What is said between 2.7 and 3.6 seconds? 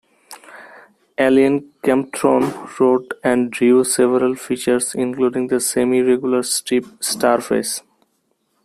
wrote and